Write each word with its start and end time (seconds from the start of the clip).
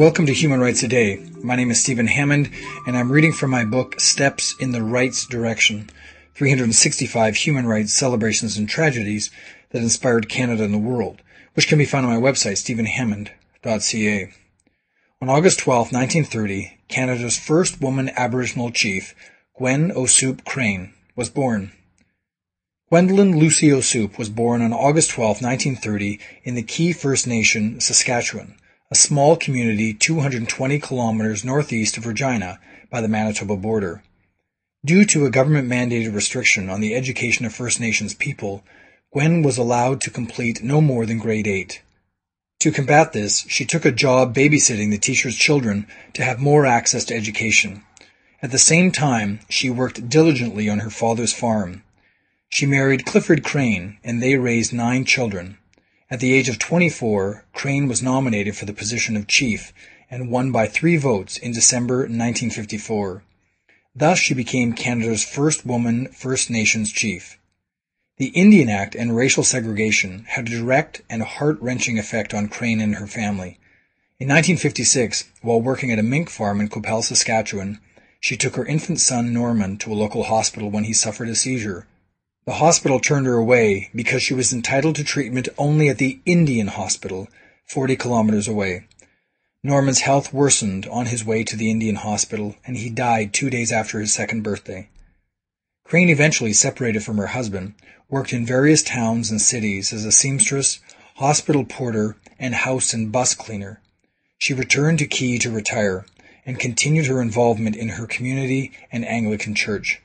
Welcome 0.00 0.26
to 0.26 0.32
Human 0.32 0.60
Rights 0.60 0.78
Today. 0.78 1.26
My 1.42 1.56
name 1.56 1.72
is 1.72 1.82
Stephen 1.82 2.06
Hammond, 2.06 2.48
and 2.86 2.96
I'm 2.96 3.10
reading 3.10 3.32
from 3.32 3.50
my 3.50 3.64
book 3.64 3.98
Steps 3.98 4.54
in 4.60 4.70
the 4.70 4.84
Rights 4.84 5.26
Direction 5.26 5.90
365 6.36 7.34
Human 7.34 7.66
Rights 7.66 7.92
Celebrations 7.92 8.56
and 8.56 8.68
Tragedies 8.68 9.32
that 9.70 9.82
Inspired 9.82 10.28
Canada 10.28 10.62
and 10.62 10.72
the 10.72 10.78
World, 10.78 11.22
which 11.54 11.66
can 11.66 11.78
be 11.78 11.84
found 11.84 12.06
on 12.06 12.12
my 12.12 12.20
website, 12.20 12.58
stephenhammond.ca. 12.58 14.32
On 15.20 15.28
August 15.28 15.58
12, 15.58 15.92
1930, 15.92 16.78
Canada's 16.86 17.36
first 17.36 17.80
woman 17.80 18.10
Aboriginal 18.16 18.70
chief, 18.70 19.12
Gwen 19.58 19.90
O'Soup 19.90 20.44
Crane, 20.44 20.94
was 21.16 21.28
born. 21.30 21.72
Gwendolyn 22.90 23.38
Lucy 23.38 23.72
O'Soup 23.72 24.18
was 24.18 24.28
born 24.28 24.62
on 24.62 24.72
August 24.72 25.10
12, 25.10 25.40
1930, 25.40 26.18
in 26.42 26.56
the 26.56 26.62
Key 26.62 26.92
First 26.92 27.26
Nation, 27.26 27.80
Saskatchewan 27.80 28.56
a 28.90 28.96
small 28.96 29.36
community 29.36 29.94
220 29.94 30.80
kilometers 30.80 31.44
northeast 31.44 31.96
of 31.96 32.04
Regina 32.04 32.58
by 32.90 33.00
the 33.00 33.06
Manitoba 33.06 33.54
border. 33.54 34.02
Due 34.84 35.04
to 35.04 35.24
a 35.24 35.30
government-mandated 35.30 36.12
restriction 36.12 36.68
on 36.68 36.80
the 36.80 36.96
education 36.96 37.46
of 37.46 37.54
First 37.54 37.78
Nations 37.78 38.14
people, 38.14 38.64
Gwen 39.12 39.42
was 39.42 39.56
allowed 39.56 40.00
to 40.00 40.10
complete 40.10 40.64
no 40.64 40.80
more 40.80 41.06
than 41.06 41.18
grade 41.18 41.46
8. 41.46 41.82
To 42.58 42.72
combat 42.72 43.12
this, 43.12 43.46
she 43.46 43.64
took 43.64 43.84
a 43.84 43.92
job 43.92 44.34
babysitting 44.34 44.90
the 44.90 44.98
teacher's 44.98 45.36
children 45.36 45.86
to 46.14 46.24
have 46.24 46.40
more 46.40 46.66
access 46.66 47.04
to 47.04 47.14
education. 47.14 47.84
At 48.42 48.50
the 48.50 48.58
same 48.58 48.90
time, 48.90 49.38
she 49.48 49.70
worked 49.70 50.08
diligently 50.08 50.68
on 50.68 50.80
her 50.80 50.90
father's 50.90 51.32
farm. 51.32 51.84
She 52.52 52.66
married 52.66 53.06
Clifford 53.06 53.44
Crane, 53.44 53.98
and 54.02 54.20
they 54.20 54.34
raised 54.34 54.72
nine 54.72 55.04
children. 55.04 55.58
At 56.10 56.18
the 56.18 56.32
age 56.32 56.48
of 56.48 56.58
24, 56.58 57.44
Crane 57.52 57.86
was 57.86 58.02
nominated 58.02 58.56
for 58.56 58.64
the 58.64 58.72
position 58.72 59.16
of 59.16 59.28
chief 59.28 59.72
and 60.10 60.32
won 60.32 60.50
by 60.50 60.66
three 60.66 60.96
votes 60.96 61.36
in 61.36 61.52
December 61.52 61.98
1954. 61.98 63.22
Thus 63.94 64.18
she 64.18 64.34
became 64.34 64.72
Canada's 64.72 65.22
first 65.22 65.64
woman 65.64 66.08
First 66.08 66.50
Nations 66.50 66.90
chief. 66.90 67.38
The 68.16 68.30
Indian 68.30 68.68
Act 68.68 68.96
and 68.96 69.14
racial 69.14 69.44
segregation 69.44 70.24
had 70.30 70.48
a 70.48 70.50
direct 70.50 71.02
and 71.08 71.22
heart-wrenching 71.22 72.00
effect 72.00 72.34
on 72.34 72.48
Crane 72.48 72.80
and 72.80 72.96
her 72.96 73.06
family. 73.06 73.60
In 74.18 74.26
1956, 74.26 75.24
while 75.40 75.62
working 75.62 75.92
at 75.92 76.00
a 76.00 76.02
mink 76.02 76.28
farm 76.28 76.60
in 76.60 76.68
Qu'Appelle, 76.68 77.02
Saskatchewan, 77.02 77.78
she 78.18 78.36
took 78.36 78.56
her 78.56 78.66
infant 78.66 78.98
son 78.98 79.32
Norman 79.32 79.78
to 79.78 79.92
a 79.92 79.94
local 79.94 80.24
hospital 80.24 80.68
when 80.68 80.82
he 80.82 80.92
suffered 80.92 81.28
a 81.28 81.36
seizure. 81.36 81.86
The 82.50 82.56
hospital 82.56 82.98
turned 82.98 83.26
her 83.26 83.36
away 83.36 83.90
because 83.94 84.24
she 84.24 84.34
was 84.34 84.52
entitled 84.52 84.96
to 84.96 85.04
treatment 85.04 85.48
only 85.56 85.88
at 85.88 85.98
the 85.98 86.18
Indian 86.26 86.66
Hospital, 86.66 87.28
40 87.68 87.94
kilometers 87.94 88.48
away. 88.48 88.86
Norman's 89.62 90.00
health 90.00 90.32
worsened 90.32 90.84
on 90.88 91.06
his 91.06 91.24
way 91.24 91.44
to 91.44 91.54
the 91.54 91.70
Indian 91.70 91.94
Hospital, 91.94 92.56
and 92.66 92.76
he 92.76 92.90
died 92.90 93.32
two 93.32 93.50
days 93.50 93.70
after 93.70 94.00
his 94.00 94.12
second 94.12 94.42
birthday. 94.42 94.88
Crane 95.84 96.08
eventually 96.08 96.52
separated 96.52 97.04
from 97.04 97.18
her 97.18 97.28
husband, 97.28 97.74
worked 98.08 98.32
in 98.32 98.44
various 98.44 98.82
towns 98.82 99.30
and 99.30 99.40
cities 99.40 99.92
as 99.92 100.04
a 100.04 100.10
seamstress, 100.10 100.80
hospital 101.18 101.64
porter, 101.64 102.16
and 102.36 102.56
house 102.56 102.92
and 102.92 103.12
bus 103.12 103.32
cleaner. 103.32 103.80
She 104.38 104.54
returned 104.54 104.98
to 104.98 105.06
Key 105.06 105.38
to 105.38 105.52
retire, 105.52 106.04
and 106.44 106.58
continued 106.58 107.06
her 107.06 107.22
involvement 107.22 107.76
in 107.76 107.90
her 107.90 108.08
community 108.08 108.72
and 108.90 109.06
Anglican 109.06 109.54
Church. 109.54 110.02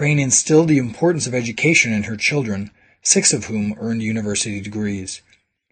Crane 0.00 0.18
instilled 0.18 0.68
the 0.68 0.78
importance 0.78 1.26
of 1.26 1.34
education 1.34 1.92
in 1.92 2.04
her 2.04 2.16
children, 2.16 2.70
six 3.02 3.34
of 3.34 3.44
whom 3.44 3.74
earned 3.78 4.02
university 4.02 4.58
degrees. 4.58 5.20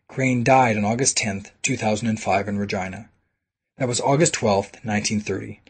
Crane 0.06 0.44
died 0.44 0.76
on 0.76 0.84
August 0.84 1.16
10, 1.16 1.46
2005 1.62 2.46
in 2.46 2.58
Regina. 2.58 3.08
That 3.78 3.88
was 3.88 4.02
August 4.02 4.34
12, 4.34 4.84
1930. 4.84 5.62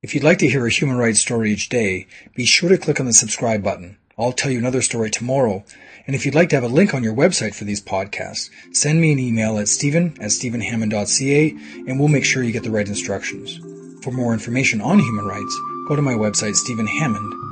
If 0.00 0.14
you'd 0.14 0.24
like 0.24 0.38
to 0.38 0.48
hear 0.48 0.64
a 0.64 0.70
human 0.70 0.96
rights 0.96 1.20
story 1.20 1.52
each 1.52 1.68
day, 1.68 2.06
be 2.34 2.46
sure 2.46 2.70
to 2.70 2.78
click 2.78 2.98
on 2.98 3.04
the 3.04 3.12
subscribe 3.12 3.62
button. 3.62 3.98
I'll 4.16 4.32
tell 4.32 4.50
you 4.50 4.58
another 4.58 4.80
story 4.80 5.10
tomorrow. 5.10 5.62
And 6.06 6.16
if 6.16 6.24
you'd 6.24 6.34
like 6.34 6.48
to 6.48 6.56
have 6.56 6.64
a 6.64 6.68
link 6.68 6.94
on 6.94 7.04
your 7.04 7.14
website 7.14 7.54
for 7.54 7.64
these 7.64 7.82
podcasts, 7.82 8.48
send 8.74 9.02
me 9.02 9.12
an 9.12 9.18
email 9.18 9.58
at 9.58 9.68
stephen 9.68 10.16
at 10.18 10.32
stephenhammond.ca 10.32 11.50
and 11.86 12.00
we'll 12.00 12.08
make 12.08 12.24
sure 12.24 12.42
you 12.42 12.52
get 12.52 12.62
the 12.62 12.70
right 12.70 12.88
instructions. 12.88 13.60
For 14.02 14.12
more 14.12 14.32
information 14.32 14.80
on 14.80 14.98
human 14.98 15.26
rights, 15.26 15.60
go 15.88 15.94
to 15.94 16.00
my 16.00 16.14
website, 16.14 16.54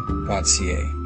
stephenhammond.ca. 0.00 0.99